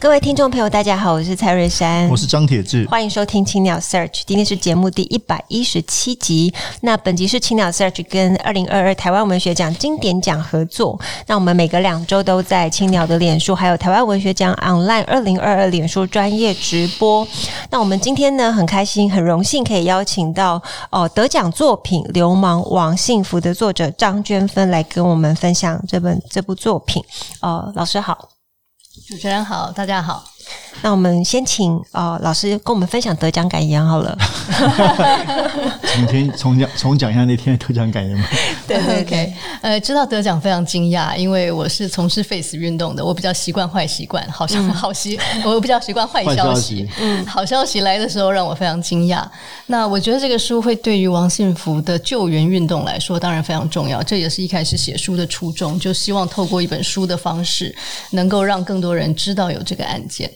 [0.00, 6.50] 各位听众朋友，大家好，我是蔡瑞珊，我是张铁志，欢迎收听青鸟 Search，今天是节目第一百一十七集。
[6.80, 10.98] 那本集是青鸟 Search 跟二零二二台湾文学奖经典奖合作。
[11.26, 17.28] 那我们每隔两周都在青鸟的脸书，还有台湾文学奖 Online 二零二二脸书专业直播。
[17.68, 20.54] 那我们今天呢，很开心，很荣幸可以邀请到
[20.90, 27.04] 哦、呃、得奖作品《流氓王幸福》的作者张娟芬来跟我们分享这本这部作品。
[27.42, 28.39] 哦、呃，老师好。
[29.10, 30.24] 主持人好，大家好。
[30.82, 34.16] 那我们先请呃老师跟我们分享得奖感言好了。
[35.92, 38.24] 从天从讲从讲一下那天的得奖感言吗？
[38.66, 39.32] 对对对，okay.
[39.60, 46.88] 呃，知道得奖非常惊讶，因为我是从事 face 运动的，我比较习惯坏习惯，好像好习，嗯、我比较习惯坏消息。
[47.00, 49.22] 嗯，好消息来的时候让我非常惊讶。
[49.66, 54.02] 那我觉得这个书会对于王信福的救援运动来说，当然非常重要。
[54.02, 57.74] 这也是一开始写书的初衷，就希望透过一本书的方式，
[58.12, 60.30] 能够让更多人知道有这个案件。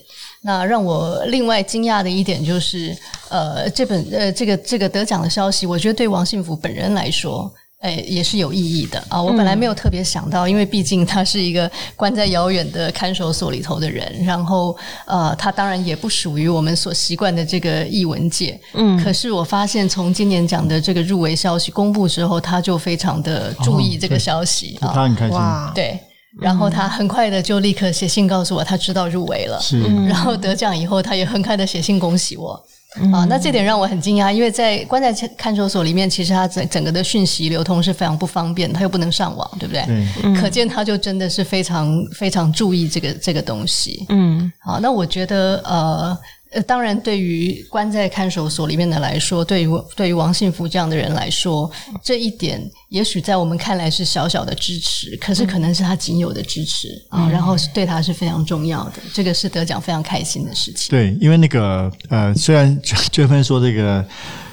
[0.45, 2.95] 那让我另外惊讶的一点就是，
[3.29, 7.51] 呃，这本呃这个这个得奖的消息，我觉得对王信福本人来说，
[7.81, 9.19] 哎，也是有意义的啊。
[9.19, 18.59] 我本来没有特别想到，因为毕竟他是一个关在遥远的看守所里头的人，然后呃，他当然也不属于我们所习惯的这个艺文界。
[18.75, 25.39] 嗯，可是我发现从今年奖的这个入围消息公布之后，他就非常的注意这个消息啊，他很开心，
[25.73, 25.99] 对。
[26.39, 29.59] 然后他很快的就立刻写信告诉我，他知道入围了。
[29.61, 32.61] 是，然后得奖以后，他也很快的写信恭喜我。
[32.97, 39.85] 嗯、啊，那这点让我很惊讶，因为在关在看守所里面，其实他整整个的讯息流通是非常不方便，他又不能上网，对不对？
[40.21, 40.41] 对。
[40.41, 44.05] 可见他就真的是非常非常注意这个这个东西。
[44.09, 44.51] 嗯。
[44.61, 46.17] 好，那我觉得呃。
[46.51, 51.69] 呃，当然，对于关在看守所里面的来说，对于对于王信福这样的人来说，
[52.01, 60.89] 这一点也许在我们看来是小小的支持，可是可能是他仅有的支持啊，然后是对他是非常重要的，这个是得奖非常开心的事情。
[60.89, 62.79] 对，因为那个呃，虽然
[63.11, 64.05] 娟芬说这个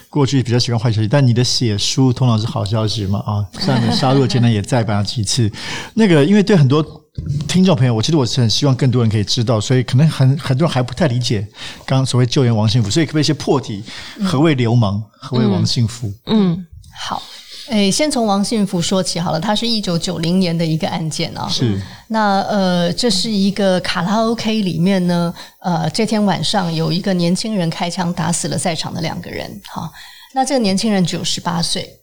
[0.08, 5.48] 过去比较喜欢坏消息，但你的写书通常是好消息嘛啊，像你杀戮前呢也再版了几次，
[5.94, 7.01] 那个因为对很多。
[7.46, 11.46] 听众朋友，我其实我是很希望更多人可以知道，所以可能很很多人还不太理解
[11.84, 13.84] 刚刚所谓救援王幸福，所以可不可以先破题？
[14.24, 14.94] 何谓流氓？
[14.94, 16.10] 嗯、何谓王幸福？
[16.24, 16.66] 嗯，
[16.98, 17.22] 好，
[17.68, 19.38] 诶，先从王幸福说起好了。
[19.38, 21.46] 他是一九九零年的一个案件啊。
[21.50, 21.78] 是。
[22.08, 29.60] 那呃，这是一个卡拉 OK 里面呢，呃，这天晚上有一个年轻人开枪打死了在场的两个人。
[29.66, 29.90] 哈，
[30.32, 31.98] 那这个年轻人只有十八岁。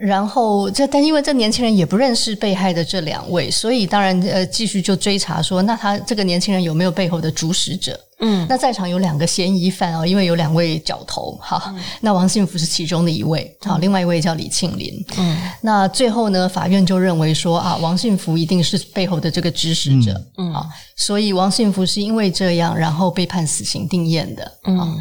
[0.00, 8.00] 然后这，但因为这年轻人也不认识被害的这两位，所以当然呃，继续就追查说，那他这个年轻人有没有背后的主使者？
[8.20, 15.04] 嗯，那在场有两个嫌疑犯哦，因为有两位角头，哈，嗯、那王幸福是其中的一位，好，另外一位叫李庆林。
[15.18, 24.98] 嗯，那最后呢，法院就认为说啊，王幸福一定是背后的这个指使者，嗯，啊，所以王幸福是因为这样，然后被判死刑定谳的，嗯。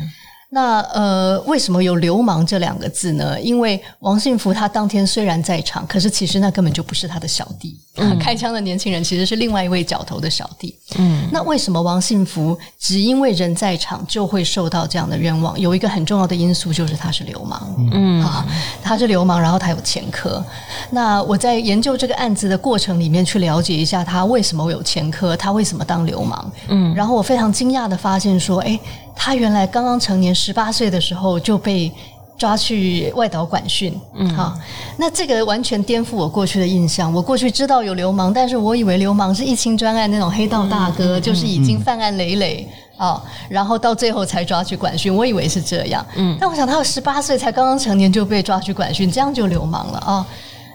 [0.52, 3.40] 那呃，为什么有“流氓”这两个字呢？
[3.40, 7.80] 因为王信福他当天虽然在场，可是其实那根本就不是他的小弟。
[7.98, 10.74] 嗯、开枪的年轻人其实是另外一位角头的小弟。
[10.98, 15.60] 嗯，那为什么王信福只因为人在场就会受到这样的冤枉？
[15.60, 17.76] 有一个很重要的因素就是他是流氓。
[17.92, 18.44] 嗯，啊，
[18.82, 20.44] 他是流氓，然后他有前科。
[20.90, 26.52] 那我在研究这个案子的过程里面去了解一下他为什么有前科，他为什么当流氓？
[26.70, 28.80] 嗯，然后我非常惊讶的发现说，诶。
[29.22, 31.92] 他原来刚刚成年十八岁的时候就被
[32.38, 34.58] 抓去外岛管训，嗯，好，
[34.96, 37.14] 那这个完全颠覆我过去的印象。
[37.14, 45.14] 我过去知道有流氓，但是我以为流氓是一清专案那种黑道大哥，嗯、就是已经犯案累累啊、嗯，然后到最后才抓去管训。
[45.14, 50.26] 我以为是这样，嗯，但我想他有十八岁才刚刚成年就被抓去管训，这样就流氓了啊。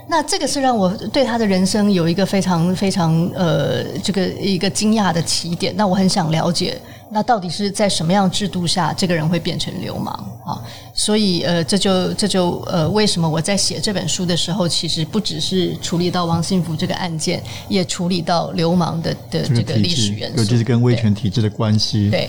[0.07, 5.75] 那这个是让我对他的人生有一个非常非常呃这个一个惊讶的起点。
[5.79, 6.79] 那我很想了解。
[7.15, 10.13] 那到底是在什么样制度下，这个人会变成流氓
[10.45, 10.59] 啊？
[10.93, 22.11] 所以呃，这就这就呃，为什么我在写这本书的时候，其实不只是处理到王幸福这个案件，也处理到流氓的的这个历史元素，尤其是跟威权体制的关系。
[22.11, 22.29] 对，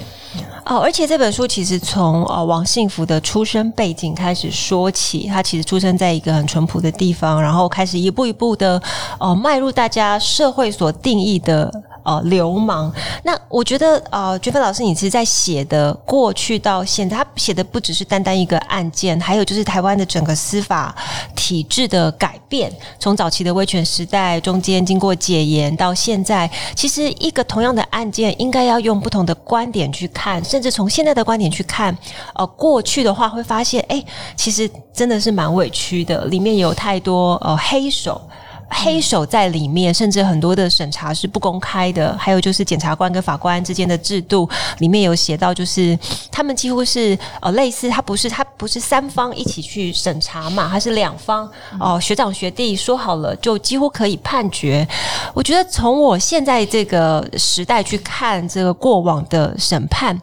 [0.66, 8.80] 哦，而且这本书其实从呃王幸福的出生背景开始说起，他其实出生在一个很淳朴的地方，然后开始一步一步的
[9.20, 11.72] 呃迈入大家社会所定义的。
[12.06, 12.90] 呃流氓。
[13.24, 20.96] 那我觉得呃，娟芬老师，你其实在写的过去到现在，他写的不只是单单一个案件，还有就是台湾的整个司法
[21.36, 31.98] 体制的改变，从早期的威权时代中间经过解严到现在，其实一个同样的案件，应该要用不同的观点去看，甚至从现在的观点去看，
[32.36, 34.04] 呃，过去的话会发现，哎，
[34.36, 38.22] 其实真的是蛮委屈的，里面有太多呃黑手。
[38.70, 42.16] 黑手在里面，甚至很多的审查是不公开的。
[42.18, 45.98] 还有就是检察官跟法官之间的制度里面有写到，就是
[46.32, 51.46] 他们几乎是呃类似，他不是他不是三方一起去审查嘛，他是两方
[51.80, 54.88] 哦、呃、学长学弟说好了就几乎可以判决。
[55.34, 60.20] 我觉得从我现在这个时代去看这个过往的审判，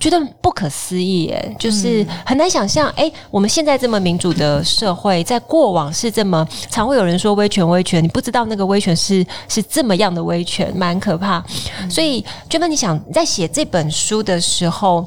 [0.00, 2.88] 觉得不可思议耶，就是很难想象。
[2.96, 11.44] 哎，我们现在这么民主的社会，在过往是这么常会有人说威权威权，你不知道那个威权是是这么样的威权，蛮可怕。
[11.88, 15.06] 所以，娟芬，你想在写这本书的时候，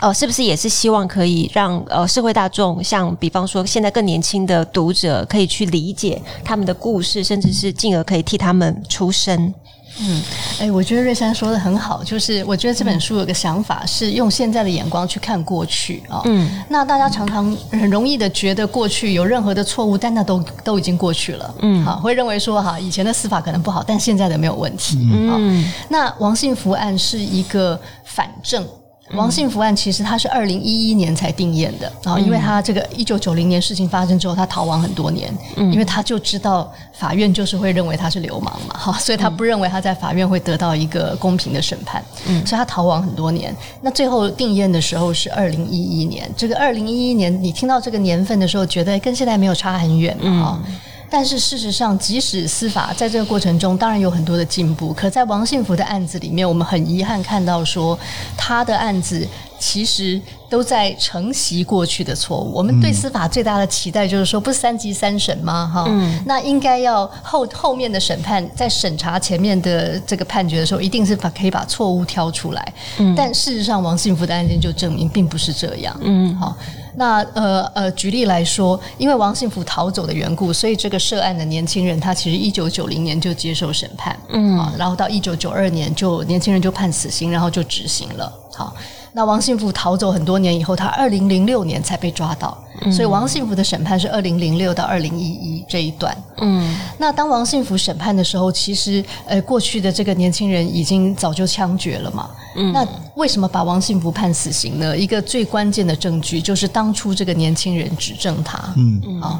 [0.00, 9.52] 呃，是不是也是希望可以让呃社会大众，像比方说现在更年轻的读者，可以去理解他们的故事，甚至是进而可以替他们出声？
[10.00, 10.22] 嗯，
[10.60, 16.22] 哎，我觉得瑞山说的很好，就是我觉得这本书有个想法是用现在的眼光去看过去啊。
[16.24, 21.54] 嗯，那大家常常很容易的觉得过去有任何的错误，但那都都已经过去了。
[21.60, 24.98] 嗯，好，会认为说哈，以前的司法可能不好，但现在的没有问题。
[25.12, 28.66] 嗯，那王信福案是一个反证。
[29.14, 42.02] 王幸福案其实他是二零一一年才定验的，然后因为他这个一九九零年事情发生之后，他逃亡很多年，因为他就知道法院就是会认为他是流氓嘛，哈，所以他不认为他在法院会得到一个公平的审判，
[42.46, 43.54] 所以他逃亡很多年。
[43.80, 50.60] 那最后定验的时候是二零一一年，这个二零一一年你听到这个年份的时候，觉得跟现在没有差很远嘛，哈。
[51.12, 57.98] 但是事实上，即使司法在这个过程中当然有很多的进步，可在王信福的案子里面，我们很遗憾看到说，
[58.34, 59.28] 他的案子
[59.58, 60.18] 其实
[60.48, 62.50] 都在承袭过去的错误。
[62.54, 65.70] 我们对司法最大的期待就是说，不是三级三审吗？
[65.72, 65.84] 哈、
[66.24, 72.72] 那应该要后后面的审判在审查前面的这个判决的时候，一定是把可以把错误挑出来。
[72.96, 75.94] 嗯，但事实上，王信福的案件就证明并不是这样。
[76.00, 76.56] 嗯，好。
[76.94, 88.74] 那呃呃，举例来说，因为王幸福逃走的缘故，所以这个涉案的年轻人他其实一九九零年就接受审判，嗯，啊，然后到一九九二年就年轻人就判死刑，然后就执行了，好。
[89.14, 96.16] 那王信福逃走很多年以后，他二零零六年才被抓到，嗯、所以王信福的审判是二零零六到二零一一这一段。
[96.38, 102.30] 嗯，那当王信福审判的时候，其实呃过去的这个年轻人已经早就枪决了嘛。
[102.56, 104.96] 嗯，那为什么把王信福判死刑呢？
[104.96, 108.58] 一个最关键的证据就是当初这个年轻人指证他。
[108.76, 109.38] 嗯，好。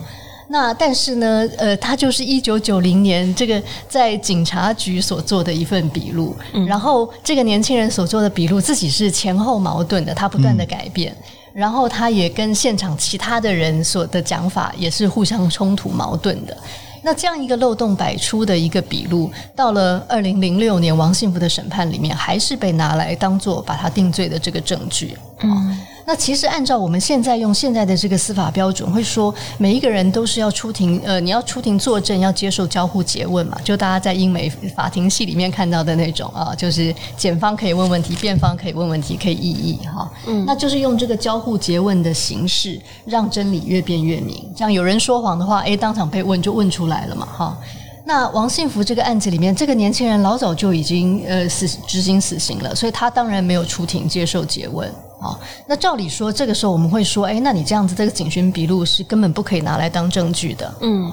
[0.52, 16.54] 那但是呢，呃，他就是一九九零年这个在警察局所做的一份笔录，嗯、然后这个年轻人所做的笔录自己是前后矛盾的，他不断的改变，嗯、然后他也跟现场其他的人所的讲法也是互相冲突矛盾的。
[17.02, 25.16] 那这样一个漏洞百出的一个笔录，到了二零零六年王幸福的审判里面，还是被拿来当做把他定罪的这个证据。
[25.40, 25.78] 嗯。
[26.04, 44.52] 那其实按照我们现在用现在的这个司法标准，会说每一个人都是要出庭，呃，你要出庭作证，要接受交互诘问嘛，就大家在英美法庭戏里面看到的那种啊，就是检方可以问问题，辩方可以问问题，可以异议哈，嗯，那就是用这个交互诘问的形式，让真理越辩越明。
[44.56, 47.56] 这样有人说谎的话，诶，当场被问就问出来了嘛，哈。
[48.04, 54.92] 那王信福这个案子里面，这个年轻人老早就已经呃死执行死刑了，所以他当然没有出庭接受诘问。
[55.22, 55.38] 好，
[55.68, 60.74] 那照理说，这个时候我们会说，哎，那你这样子，这个警询笔录是根本不可以拿来当证据的。
[60.80, 61.12] 嗯，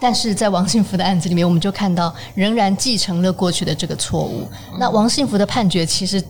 [0.00, 4.48] 但是在王幸福的案子里面，我们就看到仍然继承了过去的这个错误。
[4.76, 6.20] 那王幸福的判决其实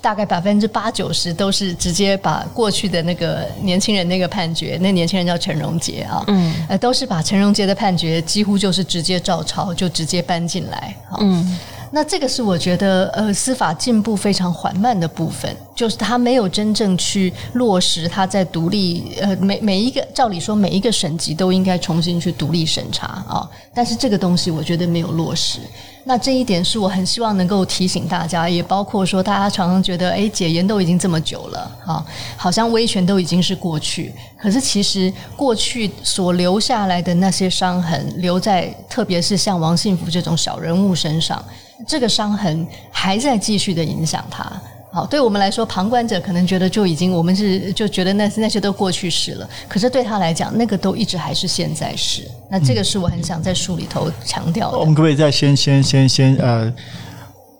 [0.00, 10.96] 大概百分之八九十都是直接把过去的那个年轻人那个判决，那年轻人叫陈荣杰啊，嗯，呃，都是把陈荣杰的判决几乎就是直接照抄，就直接搬进来。
[11.18, 11.58] 嗯。
[11.92, 25.58] 那这个是我觉得呃司法进步非常缓慢的部分，就是他没有真正去落实他在独立呃每每一个照理说每一个省级都应该重新去独立审查啊，但是这个东西我觉得没有落实。
[26.04, 32.04] 那这一点是我很希望能够提醒大家，也包括说大家常常觉得哎解严都已经这么久了啊，
[32.36, 41.44] 好像威权都已经是过去，可是其实过去所留下来的那些伤痕，留在特别是像王幸福这种小人物身上。
[41.86, 44.50] 这个伤痕还在继续的影响他。
[44.92, 49.48] 好，对我们来说，旁观者可能觉得就已经，我们是就觉得那那些都过去式了。
[49.68, 52.28] 可是对他来讲，那个都一直还是现在式。
[52.50, 54.78] 那这个是我很想在书里头强调的。
[54.78, 56.72] 嗯，我们可不可以再先先先先呃，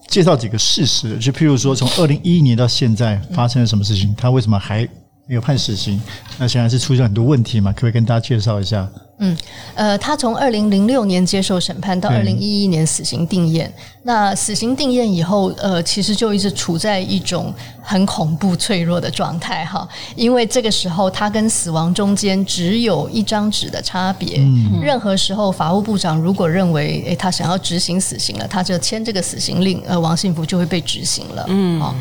[0.09, 4.89] 介绍几个事实，就譬如说，从二零一一年到现在发生了什么事情，他为什么还没
[5.35, 6.01] 有判死刑？
[6.39, 8.89] 那显然是出现很多问题嘛，可不可以跟大家介绍一下？
[9.23, 9.37] 嗯，
[9.75, 13.71] 呃，他从二零零六年接受审判到二零一一年死刑定验，
[14.05, 24.39] 那死刑定验以后，呃，其实就一直处在一种很恐怖、脆弱的状态哈，因为这个时候他跟死亡中间只有一张纸的差别。
[24.39, 31.45] 嗯，任何时候法务部长如果认为，诶，他想要执行死刑了，他就签这个死刑令，呃，王信福就会被执行了。
[31.49, 31.95] 嗯，好。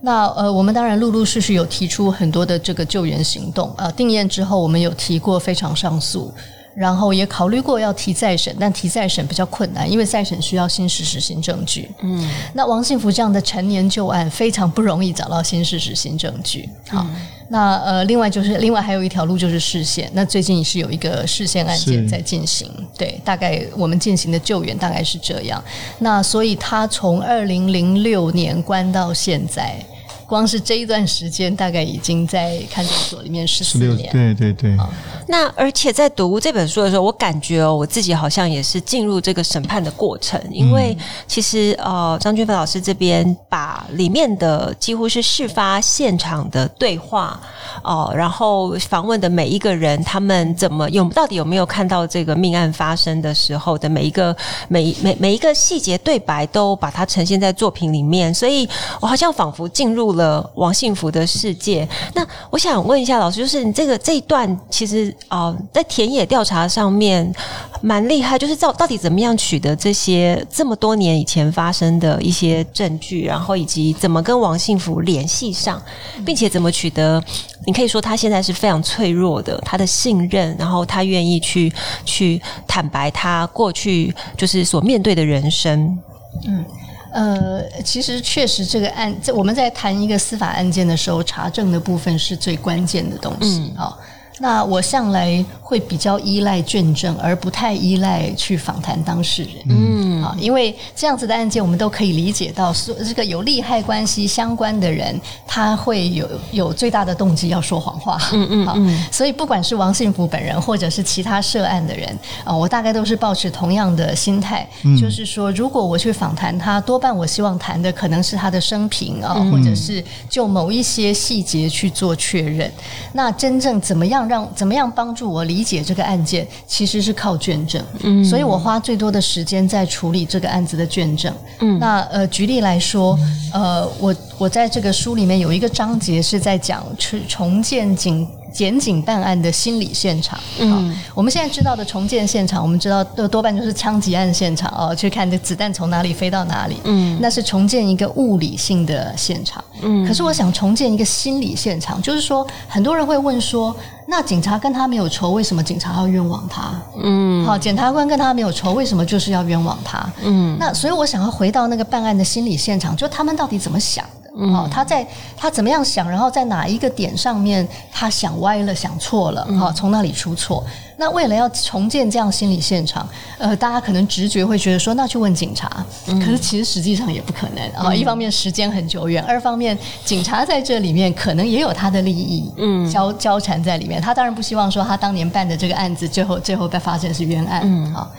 [0.00, 3.74] 那呃，我们当然陆陆续续有提出很多的这个救援行动。
[3.76, 6.32] 呃，定谳之后，我们有提过非常上诉。
[6.78, 11.90] 然后也考虑过要提再审，但提再审比较困难，因为再审需要新事实、新证据。
[12.02, 16.68] 嗯，那王幸福这样的陈年旧案非常不容易找到新事实、新证据。
[16.88, 17.16] 好，嗯、
[17.48, 20.08] 那呃，另外就是另外还有一条路就是释宪。
[20.12, 25.60] 那最近是有一个释宪案件在进行，对，大概我们进行的救援大概是这样。
[25.98, 29.84] 那所以他从二零零六年关到现在。
[30.28, 34.12] 光是这一段时间，大概已经在看守所里面十四年。
[34.12, 34.76] 对对对。
[34.76, 34.86] 哦、
[35.26, 40.94] 那而且在读这本书的时候，我感觉哦，我自己好像也是进入这个审判的过程，因为
[41.26, 47.40] 其实呃，张俊飞老师这边把里面的几乎是事发现场的对话
[47.82, 54.36] 哦、呃，然后访问的每一个人，他们怎么有到底有没有看到这个命案发生的时候的每一个
[54.68, 58.68] 每每每一个细节对白，都把它呈现在作品里面，所以
[59.00, 60.17] 我好像仿佛进入了。
[60.18, 61.88] 了王幸福的世界。
[62.12, 67.34] 那我想问一下老师，就是你这个这一段其实啊、在田野调查上面
[67.80, 75.80] 蛮厉害，就是到到底怎么样取得这些这么多年以前发生的一些证据，然后以及怎么跟王幸福联系上，
[76.26, 77.22] 并且怎么取得？
[77.66, 81.72] 你可以说他现在是非常脆弱的，他的信任，然后他愿意去
[82.04, 85.98] 去坦白他过去就是所面对的人生，
[86.46, 86.64] 嗯。
[87.10, 93.96] 呃，其实确实这个案，这我们在谈一个司法案件的时候，查证的部分是最关键的东西啊。
[93.98, 94.04] 嗯
[94.40, 99.52] 那我向来会比较依赖卷证，而不太依赖去访谈当事人。
[99.68, 108.16] 嗯，啊，因为这样子的案件，我们都可以理解到，说这个有利害关系相关的人，他会有有最大的动机要说谎话。
[108.32, 109.04] 嗯嗯嗯。
[109.10, 122.70] 所以不管是王信福本人，或者是其他涉案的人，啊，我大概都是抱持同样的心态，嗯、就是说，如果我去访谈他，多半我希望谈的可能是他的生平啊，或者是就某一些细节去做确认。
[123.12, 124.27] 那真正怎么样？
[124.28, 133.18] 让怎么样帮助我理解这个案件，其实是靠卷证，嗯，所以我花最多的时间在处理这个案子的卷证，嗯，那呃，举例来说，
[133.52, 138.28] 呃，我我在这个书里面有一个章节是在讲重重建警。
[138.52, 153.74] 检警办案的心理现场，嗯，我们现在知道的重建现场，我们知道多多半就是枪击案现场哦，去看这子弹从哪里飞到哪里，嗯，那是重建一个物理性的现场，嗯，可是我想重建一个心理现场，就是说很多人会问说，
[154.06, 156.72] 那警察跟他没有仇，为什么警察要冤枉他？
[157.02, 160.10] 嗯，好，检察官跟他没有仇，为什么就是要冤枉他？
[160.22, 164.04] 嗯，那所以我想要回到那个办案的心理现场，就他们到底怎么想？
[164.38, 170.64] 哦，他在他怎么样想，然后在哪一个点上面他想歪了，想错了，哈，从那里出错。
[171.00, 177.94] 那为了要重建这样心理现场，呃，大家可能直觉会觉得说，那去问警察，可是其实实际上也不可能啊。
[177.94, 184.02] 一方面时间很久远，二方面警察在这里面可能也有他的利益，嗯，交交缠在里面。
[184.02, 188.10] 他当然不希望说他当年办的这个案子最后最后被发现是冤案，嗯，啊。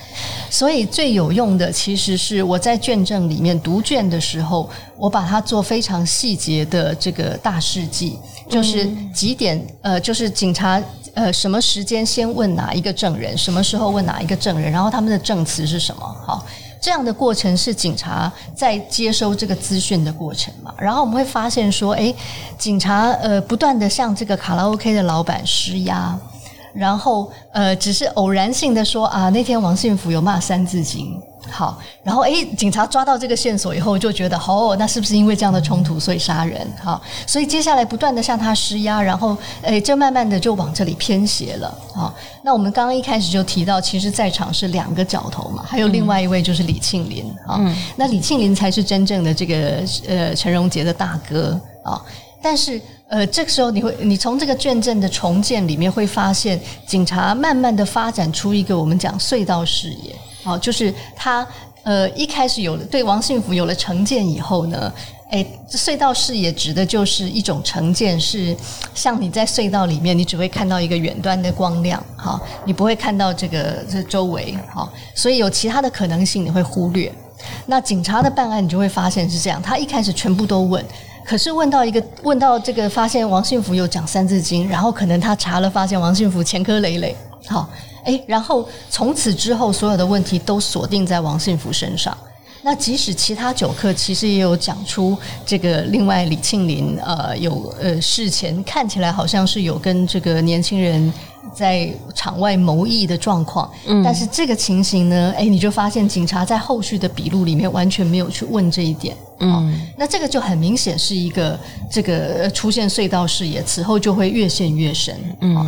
[0.50, 8.18] 所以最有用的其实是我在卷证里面读卷的时候，我把它做非常细节的这个大事记，
[8.50, 10.82] 就是几点，呃，就是警察。
[11.16, 13.36] 呃，什么时间先问哪哪一个证人？
[13.36, 14.72] 什么时候问哪一个证人？
[14.72, 16.06] 然后他们的证词是什么？
[16.24, 16.46] 好，
[16.80, 20.72] 这样的过程是警察在接收这个资讯的过程嘛？
[20.78, 22.16] 然后我们会发现说，诶，
[22.60, 26.16] 警察呃不断的向这个卡拉 OK 的老板施压，
[26.72, 31.20] 然后呃只是偶然性的说啊，那天王信福有骂三字经。
[31.50, 36.68] 好，然后诶，警察抓到这个线索以后，就觉得哦，那是不是因为这样的冲突所以杀人？
[36.82, 41.78] 好，所以接下来不断的向他施压，然后诶，就慢慢的就往这里偏斜了。
[41.94, 42.14] 好，
[42.44, 47.58] 那我们刚刚一开始就提到，其实在场是两个角头嘛，还有另外一位就是李庆林啊。
[47.60, 52.02] 嗯，那李庆林才是真正的这个呃陈荣杰的大哥啊。
[52.42, 52.80] 但是
[53.10, 60.16] 呃，这个时候你会，你从这个卷证的重建里面会发现，警察慢慢的发展出一个我们讲隧道视野。
[60.44, 61.46] 好，就是他
[61.84, 64.92] 呃一开始有了对王信福有了成见以后呢，
[65.32, 68.56] 诶，这隧道视野指的就是一种成见，是
[68.94, 77.12] 像你在隧道里面，你只会看到一个远端的光亮，好，你不会看到这个这周围，好，所以有其他的可能性你会忽略。
[77.68, 80.84] 那警察的办案，你就会发现是这样，他一开始全部都问，
[81.24, 87.16] 可是问到一个问到这个，发现王信福有讲三字经，然后可能他查了，发现王信福前科累累，
[87.48, 87.70] 好，
[88.06, 92.16] 诶，然后从此之后，所有的问题都锁定在王信福身上。
[92.62, 101.12] 那即使其他九客其实也有讲出这个，另外李庆林呃有呃事前看起来好像是有跟这个年轻人
[101.56, 111.58] 在场外谋议的状况，嗯，但是这个情形呢，哎，你就发现警察在后续的笔录里面完全没有去问这一点，嗯，哦，那这个就很明显是一个
[111.90, 115.56] 这个出现隧道视野，此后就会越陷越深，嗯。
[115.56, 115.66] 哦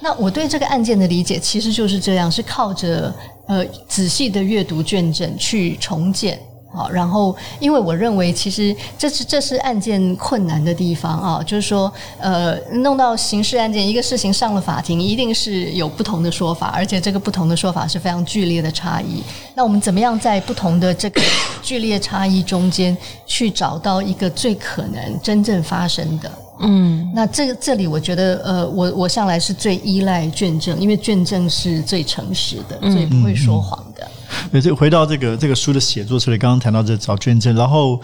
[0.00, 3.14] 那我对这个案件的理解其实就是这样，是靠着
[3.46, 6.40] 呃仔细的阅读卷证去重建
[6.72, 6.88] 好。
[6.88, 19.22] 然后，因为我认为其实这是这是案件困难的地方啊，就是说呃弄到刑事案件一个事情上了法庭，一定是有不同的说法，而且这个不同的说法是非常剧烈的差异。
[19.54, 21.20] 那我们怎么样在不同的这个
[21.60, 26.30] 剧烈差异中间去找到一个最可能真正发生的？
[26.60, 34.06] 嗯，那这这里我觉得，呃，我我向来是最依赖卷证，因为卷证是最诚实的，最不会说谎的。
[34.52, 37.94] 对，这回到这个这个书的写作所以，刚刚谈到这找卷证，然后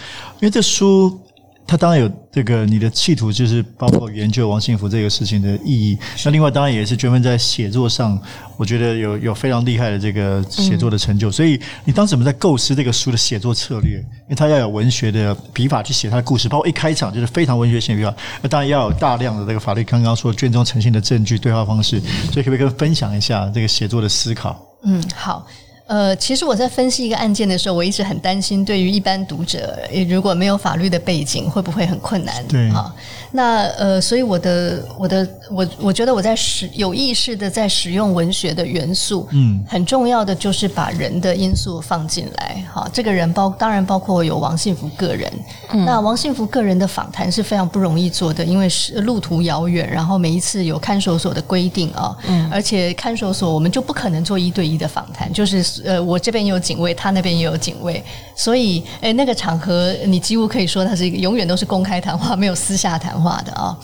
[0.40, 1.18] 因为这书。
[1.66, 5.99] 他当然有这个你的企图，就是包括研究王幸福这个事情的意义。
[6.25, 8.18] 那另外当然也是娟芬在写作上，
[8.56, 11.30] 我觉得有有非常厉害的这个写作的成就。
[11.30, 13.99] 所以你当时怎么在构思这个书的写作策略？
[13.99, 18.23] 因为他要有文学的笔法去写他的故事，包括一开场就是非常文学性的笔法。
[18.42, 22.00] 那当然要有大量的这个法律刚刚说卷宗呈现的证据对话方式。
[22.32, 24.64] 所以可不可以跟分享一下这个写作的思考？
[24.85, 25.46] 嗯，好。
[25.87, 29.78] 呃，其实我在分析一个案件的时候，我一直很担心，对于一般读者，
[30.09, 32.45] 如果没有法律的背景，会不会很困难？
[32.49, 32.93] 对啊，
[33.31, 42.64] 那呃，所以我的我的我我觉得我在使有意识的在使用文学的元素，嗯，很重要的就是把人的因素放进来。
[42.75, 45.33] 哈，这个人包当然包括有王信福个人。
[45.71, 55.64] 嗯，那王信福个人的访谈是非常不容易做的，因为是路途遥远，然后每一次有看守所的规定啊，嗯，而且看守所我们就不可能做一对一的访谈，就是。
[55.84, 58.02] 呃，我这边也有警卫，他那边也有警卫，
[58.34, 63.76] 所以，诶，那个场合你几乎可以说他是一个永远都是公开谈话，没有私下谈话的啊。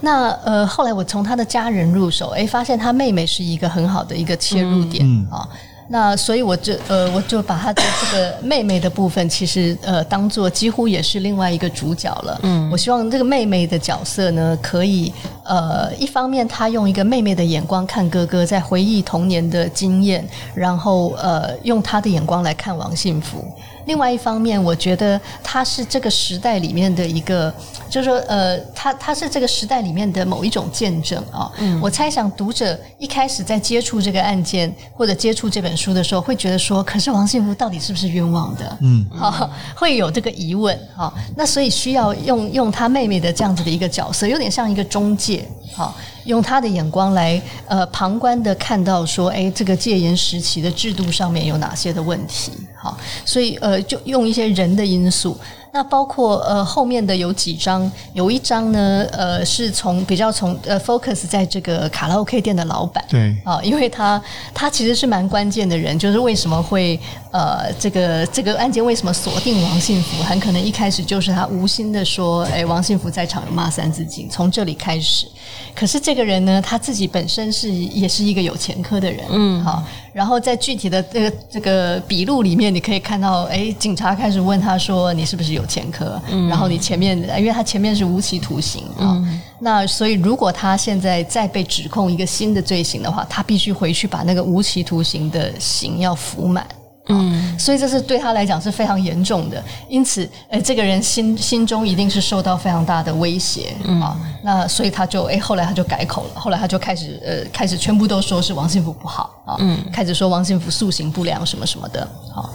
[0.00, 5.48] 那呃，后来我从他的家人入手，诶，发现他妹妹是一个很好的一个切入点啊。
[5.50, 5.58] 嗯
[5.88, 12.40] 那所以我就呃，我就把他的这个妹妹的部分，其实呃，当做几乎也是另外一个主角了。
[12.42, 15.12] 嗯，我希望这个妹妹的角色呢，可以
[15.44, 23.44] 呃，一方面她用一个妹妹的眼光看哥哥，在回忆童年的经验，然后呃，用她的眼光来看王幸福。
[23.86, 27.52] 另外一方面，我觉得他是这个时代里面的一个，
[27.88, 31.50] 就是说，呃，他他是这个时代里面的某一种见证啊。
[31.58, 38.78] 嗯，我猜想读者一开始在接触这个案件或者接触这本书的时候，会觉得说，可是王信福到底是不是冤枉的？
[38.80, 40.78] 嗯，好，会有这个疑问。
[40.94, 45.46] 好，那所以需要用用他妹妹的这样子的一个角色，有点像一个中介。
[45.74, 45.94] 好。
[46.24, 52.50] 用他的眼光来，呃，旁观的看到说，哎，这个戒严时期的制度上面有哪些的问题？
[52.84, 52.94] 好，
[53.24, 55.34] 所以呃，就用一些人的因素。
[55.72, 67.00] 那包括呃后面的有几张，有一张呢，呃，是从比较从呃 focus 在这个卡拉 OK 店的老板，对啊，因为他他其实是蛮关键的人，就是为什么会
[67.32, 75.26] 呃这个这个案件为什么锁定王幸福，很可能一开始就是他无心的说，哎，王幸福在场有骂三字经，从这里开始。
[75.74, 79.82] 可是这个人呢，他自己本身是也是一个有前科的人，嗯，好。
[80.12, 96.64] 然后在具体的这个这个笔录里面，你可以看到，哎，警察开始问他说：“你是不是有前科？”嗯，然后你前面，因为他前面是无期徒刑啊，嗯，那所以如果他现在再被指控一个新的罪行的话，他必须回去把那个无期徒刑的刑要服满。
[97.08, 104.16] 嗯，所以这是对他来讲是非常严重的，因此，哎，这个人心心中一定是受到非常大的威胁啊。
[104.42, 112.54] 那所以他就，哎，后来他就改口了，后来他就开始，呃，开始全部都说是王信福不好啊，嗯，开始说王信福塑形不良什么什么的，好。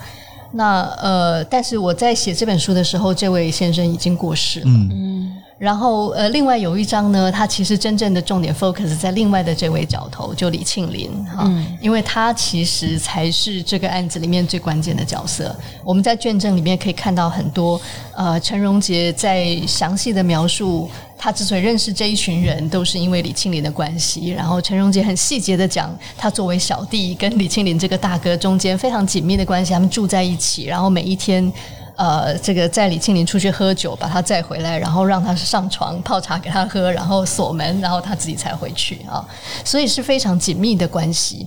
[0.52, 4.66] 那呃，但是我在写这本书的时候，这位先生已经过世了。
[4.68, 15.56] 嗯，然后呃，另外有一张呢，他其实真正的重点 focus 在另外的这位角头，就李庆林哈，嗯，因为他其实才是这个案子里面最关键的角色。
[15.84, 17.80] 我们在卷证里面可以看到很多
[18.16, 20.90] 呃，陈荣杰在详细的描述。
[21.22, 24.30] 他之所以认识这一群人，都是因为李庆林的关系。
[24.30, 31.52] 然后陈荣杰很细节的讲，他作为小弟跟李庆林这个大哥中间非常紧密的关系，他们住在一起，然后每一天，
[32.00, 39.20] 呃，这个载李庆林出去喝酒，把他载回来，然后让他上床泡茶给他喝，然后锁门，然后他自己才回去啊。
[39.66, 41.46] 所以是非常紧密的关系。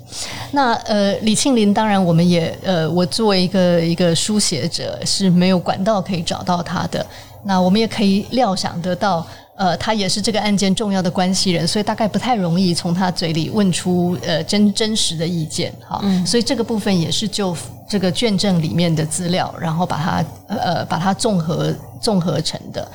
[0.51, 7.07] 那呃，李庆林当然我们也呃，我作为一个一个书写者是没有管道可以找到他的。
[7.45, 9.27] 那我们也可以料想得到。
[9.55, 17.55] 呃，他也是这个案件重要的关系人，所以大概不太容易从他嘴里问出呃真真实的意见，哈，嗯，所以这个部分也是就
[17.87, 22.91] 这个卷证里面的资料，然后把它呃把它综合综合成的。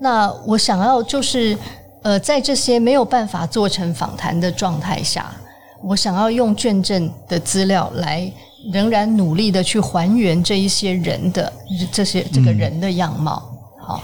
[0.00, 1.56] 那我想要就是
[2.02, 5.30] 呃在这些没有办法做成访谈的状态下，
[5.82, 8.32] 我想要用卷证的资料来
[8.72, 11.52] 仍然努力的去还原这一些人的
[11.92, 14.02] 这些这个人的样貌，好。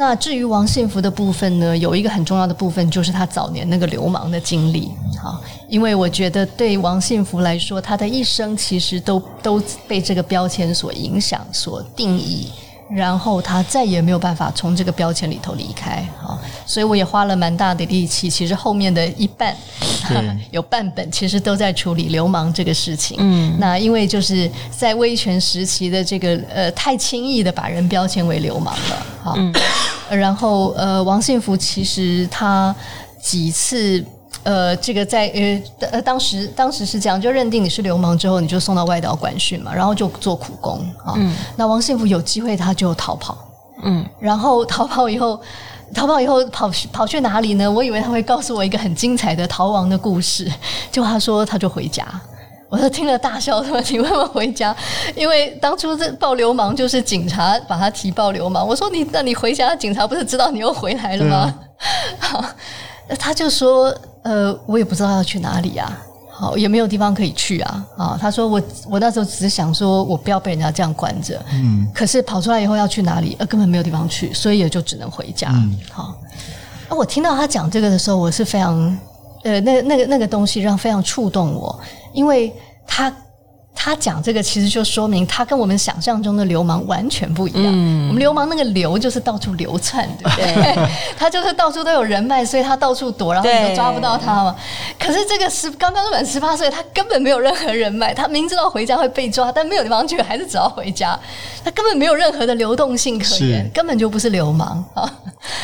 [0.00, 4.90] 那至于王幸福的部分呢，有一个很重要的部分就是他早年那个流氓的经历，
[5.22, 12.48] 好，因为我觉得对王幸福来说，他的一生其实都都被这个标签所影响、所定义。
[12.92, 18.28] 然后他再也没有办法从这个标签里头离开啊，所以我也花了蛮大的力气。
[18.28, 19.56] 其实后面的一半
[20.50, 23.16] 有半本其实都在处理流氓这个事情。
[23.20, 29.34] 嗯，那因为就是在威权时期的这个呃太轻易的把人标签为流氓了啊。
[29.36, 29.54] 嗯，
[30.10, 32.74] 然后呃王信福其实他
[33.22, 34.04] 几次。
[34.42, 41.12] 呃，这个在呃呃当时当时是这样，就认定你是流氓之后，你就送到外岛管训嘛，然后就做苦工啊。
[41.16, 41.34] 嗯。
[41.56, 43.36] 那王信福有机会他就逃跑，
[43.82, 44.04] 嗯。
[44.18, 45.38] 然后逃跑以后，
[45.94, 47.70] 逃跑以后跑去跑去哪里呢？
[47.70, 50.50] 我以为他会告诉我一个很精彩的逃亡的故事，
[50.90, 52.06] 就他说他就回家，
[52.70, 54.74] 我就听了大笑说：“你为什么回家？
[55.14, 61.54] 因为当初这报流氓就是警察把他提报流氓。”我说：“你那你回家，警察不是知道你又回来了吗？”
[62.18, 62.42] 好，
[63.18, 63.94] 他就说。
[64.22, 65.98] 呃，我也不知道要去哪里啊，
[66.30, 76.14] 好，也没有地方可以去啊，啊，他说我我那时候只是想说我不要被人家这样关着，嗯，可是跑出来以后要去哪里，呃，根本没有地方去，所以也就只能回家，嗯，好，
[76.88, 78.98] 那我听到他讲这个的时候，我是非常，
[79.44, 81.80] 呃，那那个那个东西让非常触动我，
[82.12, 82.52] 因为
[82.86, 83.12] 他。
[83.74, 87.64] 他讲这个，其实就说明他跟我们想象中的流氓完全不一样。
[87.66, 90.52] 嗯、我们流氓那个流就是到处流窜，对不对？
[90.52, 94.54] 对 他就是到处都有人脉，所以他到处躲，然后你都抓不到他嘛。
[94.98, 101.18] 可是这个十刚刚满十八岁，他根本没有任何人脉，他明知道回家会被抓，但没有地方去，还是只要回家。
[101.64, 105.10] 他根本没有任何的流动性可言，根本就不是流氓啊。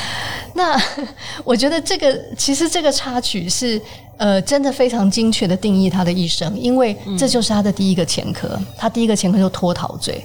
[0.54, 0.80] 那
[1.44, 3.78] 我觉得这个其实这个插曲是。
[4.18, 8.48] 呃，真的非常精确的定义他的一生，因为这就是他的第一个前科。
[8.52, 10.24] 嗯、他第一个前科就脱逃罪，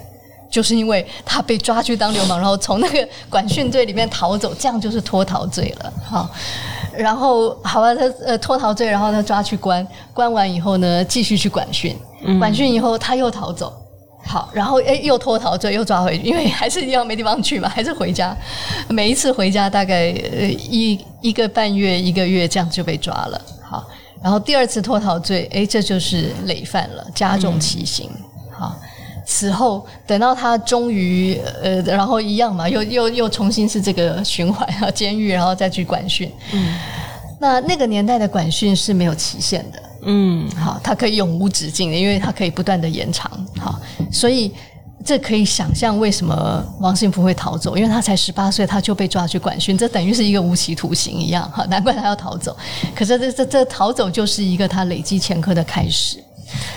[0.50, 5.94] 就是因为他被抓去当流氓，然后从那个管训队里面逃走，这样就是脱逃罪了。
[6.06, 6.30] 好，
[6.96, 11.96] 然后好吧，他呃脱逃罪，然后他抓去关，关完以后呢，继续去管训，
[12.40, 13.74] 管训以后他又逃走。
[14.24, 18.38] 好，然后诶又脱逃罪，又抓回去，因为还是一样没地方去嘛， 还是回家。
[18.88, 23.42] 每一次回家大概呃一一个半月、一个月这样就被抓了。
[24.22, 28.10] 好，然后第二次脱逃罪，诶，这就是累犯了，加重其刑。
[28.14, 28.80] 嗯、好，
[29.26, 36.32] 此后等到他终于呃，然后一样嘛，又又又重新是这个循环啊，监狱，然后再去管训。
[36.54, 36.76] 嗯，
[37.40, 39.84] 那那个年代的管训是没有期限的。
[40.04, 43.30] 嗯，好，它可以永无止境的，因为它可以不断的延长。
[43.60, 43.80] 好，
[44.12, 44.54] 所以。
[45.04, 52.56] 这可以想象为什么王信福会逃走，因为他才十八岁，他就被抓去管训，这等于是一个无期徒刑一样，哈， 难怪他要逃走。
[52.96, 56.24] 可是这这这逃走就是一个他累积前科的开始。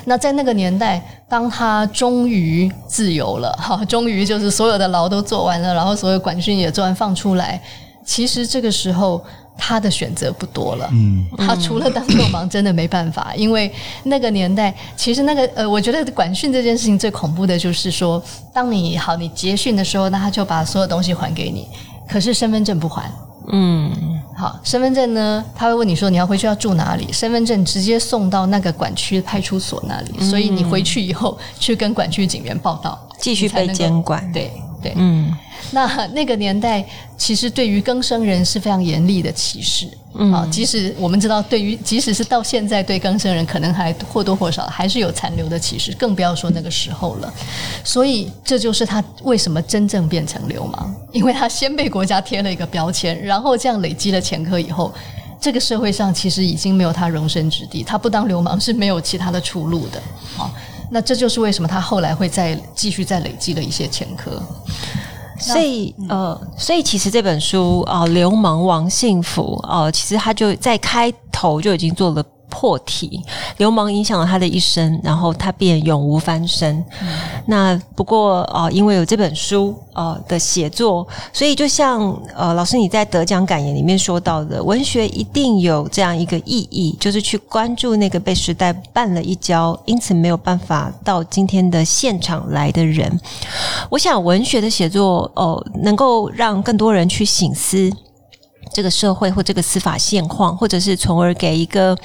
[0.04, 7.60] 那在那个年代，当他终于自由了，哈，终于就是所有的牢都做完了，然后所有管训也做完放出来，
[8.04, 9.24] 其实这个时候。
[9.56, 21.68] 他的选择不多了，嗯，他除了当流氓，真的没办法，因为那个年代，其实那个呃，我觉得管训这件事情最恐怖的就是说，当你好你结训的时候，那他就把所有东西还给你，
[22.08, 23.10] 可是身份证不还，
[23.52, 23.90] 嗯，
[24.36, 34.50] 好，身份证呢，他会问你说你要回去要住哪里，身份证直接送到那个管区派出所那里，所以你回去以后去跟管区警员报道，继续被监管，对。
[34.82, 35.34] 对，嗯，
[35.74, 36.82] 那那个年代
[37.18, 47.34] 其实对于更生人是非常严厉的歧视，嗯，啊，即使我们知道，对于即使是到现在对更生人可能还或多或少还是有残留的歧视，更不要说那个时候了。
[47.82, 54.94] 所以这就是他为什么真正变成流氓，因为他先被国家贴了一个标签，然后这样累积了前科以后，
[55.40, 60.00] 这个社会上其实已经没有他容身之地，他不当流氓是没有其他的出路的，
[60.36, 60.50] 好。
[60.90, 64.40] 那这就是为什么他后来会再继续再累积了一些前科，
[65.52, 73.22] 所以呃，所以其实这本书啊，呃《流氓王幸福》哦、呃，其实他就在开头就已经做了破题，
[73.56, 76.76] 流氓影响了他的一生，然后他便永无翻身。
[77.02, 77.08] 嗯、
[77.46, 82.00] 那不过啊、呃，因为有这本书啊、呃、的写作，所以就像
[82.34, 93.20] 呃老师你在得奖感言里面说到的，文学一定有这样一个意义，就是去关注那个被时代绊了一跤，因此没有办法到今天的现场来的人。
[93.90, 97.90] 我想文学的写作哦、呃，能够让更多人去醒思。
[98.72, 101.96] 这个社会或这个司法现况，或者是从而给一个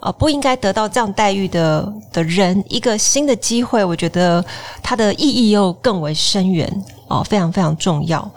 [0.00, 4.44] 呃不应该得到这样待遇的的人一个新的机会，我觉得
[4.82, 6.84] 它的意义又更为深远。
[7.08, 8.28] 哦，非常非常重要。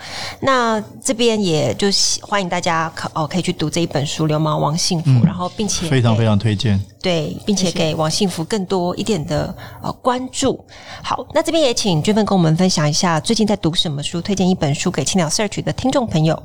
[0.41, 1.87] 那这边也就
[2.21, 10.63] 欢迎大家可哦可以去读这一本书《流氓王幸福》，嗯，然后并且非常非常推荐，对，并且给王幸福更多一点的呃关注。
[11.01, 16.39] 好，那这边也请娟芬跟我们分享一下最近在读什么书，推荐一本书给青鸟 Search 的听众朋友。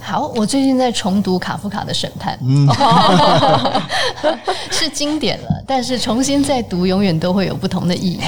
[0.00, 2.68] 好，我最近在重读卡夫卡的《审判》，嗯，
[4.70, 8.20] 是经典了，但是重新再读，永远都会有不同的意义。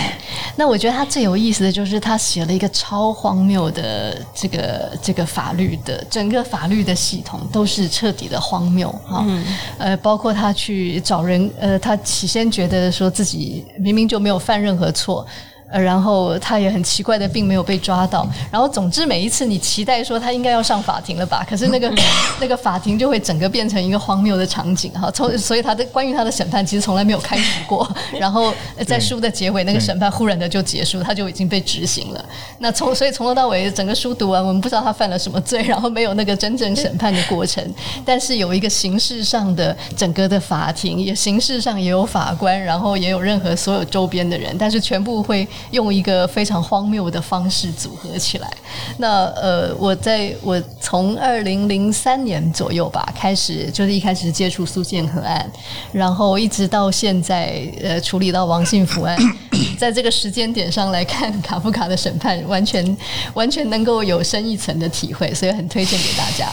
[0.56, 9.44] 那我觉得他最有意思的就是他写了一个超荒谬的这个这个法律的整个法律的系统都是彻底的荒谬哈，嗯、
[9.78, 15.26] 呃，包括他去找人，呃，他起先觉得说自己明明就没有犯任何错。
[15.70, 18.26] 呃，然后他也很奇怪的，并没有被抓到。
[18.50, 21.46] 然后，总之每一次你期待说他应该要上法庭了吧？
[21.48, 21.92] 可是那个
[22.40, 25.10] 那个法庭就会整个变成一个荒谬的场景哈。
[25.10, 27.86] 从所以他的关于他的审判其实从来没有开始过。
[28.18, 28.52] 然后
[28.86, 32.24] 在书的结尾，那个审判忽然的就结束，他就已经被执行了。
[32.60, 37.62] 那从所以从头到尾整个书读完，我们不知道他犯了什么罪，然后没有那个真正审判的过程。
[38.06, 45.46] 但是有一个形式上的整个的法庭，也形式上也有法官，然后也有任何所有周边的人，但是全部会。
[45.70, 48.50] 用一个非常荒谬的方式组合起来。
[48.98, 55.50] 那呃，我在我从二零零三年左右吧开始，就是一开始接触苏建和案，
[55.92, 59.16] 然后一直到现在呃处理到王信福案，
[59.78, 62.96] 在这个时间点上来看卡夫卡的审判，完全
[63.34, 66.48] 完全能够有深一层的体会，所以很推荐给大家。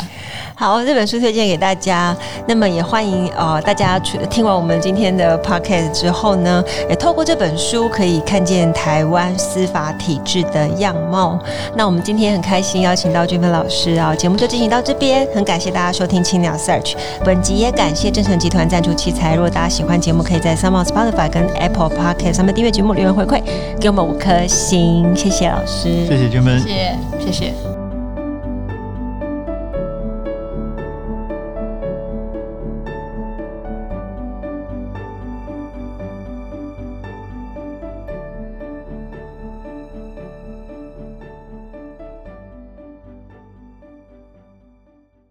[0.58, 2.16] 好，这本书推荐给大家。
[2.48, 11.38] 那么也欢迎呃大家去听完我们今天的 podcast 之后呢，也透过这本书可以看见台湾司法体制的样貌。
[11.76, 15.28] 那我们今天很开心邀请到俊芬老师啊，节目就进行到这边。
[15.36, 16.94] 很感谢大家收听青鸟 Search，
[17.26, 19.36] 本集也感谢正成集团赞助器材。
[19.36, 23.42] 如果大家喜欢节目，可以在 SoundOn Spotify 跟 Apple Podcast 上面订阅节目，留言回馈
[23.80, 25.14] 给我们五颗星。
[25.16, 27.75] 谢谢老师，谢谢俊芬，谢谢谢谢。